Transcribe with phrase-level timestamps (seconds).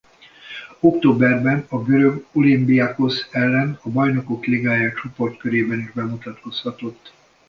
[0.79, 7.13] Októberben a görög Olimbiakósz ellen a Bajnokok Ligája csoportkörében is bemutatkozhatott.